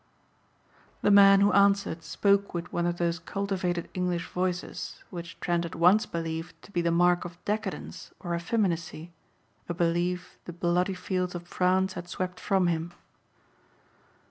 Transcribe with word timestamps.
The 1.03 1.11
man 1.11 1.41
who 1.41 1.53
answered 1.53 2.01
spoke 2.01 2.55
with 2.55 2.73
one 2.73 2.87
of 2.87 2.97
those 2.97 3.19
cultivated 3.19 3.87
English 3.93 4.27
voices 4.29 5.03
which 5.11 5.39
Trent 5.39 5.63
had 5.63 5.75
once 5.75 6.07
believed 6.07 6.59
to 6.63 6.71
be 6.71 6.81
the 6.81 6.89
mark 6.89 7.23
of 7.23 7.37
decadence 7.45 8.11
or 8.19 8.33
effeminacy, 8.35 9.11
a 9.69 9.75
belief 9.75 10.39
the 10.45 10.53
bloody 10.53 10.95
fields 10.95 11.35
of 11.35 11.47
France 11.47 11.93
had 11.93 12.09
swept 12.09 12.39
from 12.39 12.65
him. 12.65 12.93